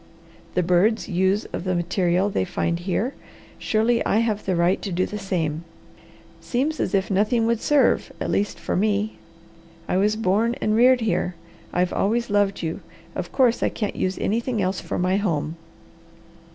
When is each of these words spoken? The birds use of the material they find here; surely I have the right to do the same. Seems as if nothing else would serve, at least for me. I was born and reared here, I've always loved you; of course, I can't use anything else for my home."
The 0.55 0.63
birds 0.63 1.07
use 1.07 1.45
of 1.53 1.63
the 1.63 1.75
material 1.75 2.27
they 2.31 2.43
find 2.43 2.79
here; 2.79 3.13
surely 3.59 4.03
I 4.03 4.17
have 4.17 4.43
the 4.45 4.55
right 4.55 4.81
to 4.81 4.91
do 4.91 5.05
the 5.05 5.19
same. 5.19 5.63
Seems 6.39 6.79
as 6.79 6.95
if 6.95 7.11
nothing 7.11 7.41
else 7.43 7.47
would 7.49 7.61
serve, 7.61 8.11
at 8.19 8.31
least 8.31 8.59
for 8.59 8.75
me. 8.75 9.19
I 9.87 9.97
was 9.97 10.15
born 10.15 10.55
and 10.59 10.75
reared 10.75 11.01
here, 11.01 11.35
I've 11.71 11.93
always 11.93 12.31
loved 12.31 12.63
you; 12.63 12.79
of 13.15 13.31
course, 13.31 13.61
I 13.61 13.69
can't 13.69 13.95
use 13.95 14.17
anything 14.17 14.59
else 14.59 14.81
for 14.81 14.97
my 14.97 15.17
home." 15.17 15.55